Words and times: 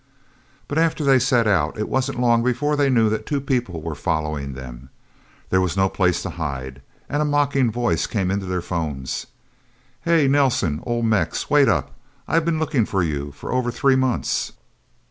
But 0.67 0.79
after 0.79 1.03
they 1.03 1.19
set 1.19 1.45
out, 1.45 1.77
it 1.77 1.87
wasn't 1.87 2.19
long 2.19 2.41
before 2.41 2.75
they 2.75 2.89
knew 2.89 3.07
that 3.11 3.27
two 3.27 3.39
people 3.39 3.83
were 3.83 3.93
following 3.93 4.53
them. 4.53 4.89
There 5.51 5.61
was 5.61 5.77
no 5.77 5.89
place 5.89 6.23
to 6.23 6.31
hide. 6.41 6.81
And 7.07 7.21
a 7.21 7.23
mocking 7.23 7.69
voice 7.71 8.07
came 8.07 8.31
into 8.31 8.47
their 8.47 8.63
phones. 8.63 9.27
"Hey, 10.01 10.27
Nelsen... 10.27 10.81
Oh, 10.87 11.03
Mex... 11.03 11.51
Wait 11.51 11.67
up... 11.67 11.91
I've 12.27 12.45
been 12.45 12.57
looking 12.57 12.87
for 12.87 13.03
you 13.03 13.31
for 13.33 13.51
over 13.51 13.69
three 13.69 13.95
months..." 13.95 14.53